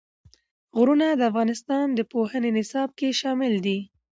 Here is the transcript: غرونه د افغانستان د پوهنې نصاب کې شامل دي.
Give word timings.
غرونه 0.77 1.07
د 1.13 1.21
افغانستان 1.31 1.85
د 1.93 1.99
پوهنې 2.11 2.49
نصاب 2.57 2.89
کې 2.99 3.17
شامل 3.21 3.53
دي. 3.65 3.79